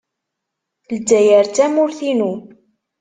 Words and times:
Lezzayer 0.89 1.45
d 1.47 1.51
tamurt-inu. 1.55 2.33